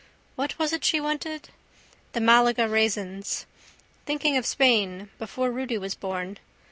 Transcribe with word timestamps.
What 0.35 0.57
was 0.57 0.73
it 0.73 0.83
she 0.83 0.99
wanted? 0.99 1.49
The 2.13 2.21
Malaga 2.21 2.67
raisins. 2.67 3.45
Thinking 4.07 4.35
of 4.35 4.47
Spain. 4.47 5.11
Before 5.19 5.51
Rudy 5.51 5.77
was 5.77 5.93
born. 5.93 6.39